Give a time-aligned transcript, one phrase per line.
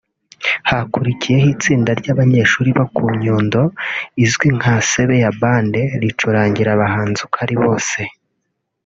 [0.69, 3.61] Hakurikiye ho itsinda ry’ abanyeshuri bo ku Nyundo
[4.25, 7.99] izwi nka Sebeya Band ricurangira abahanzi uko ari bose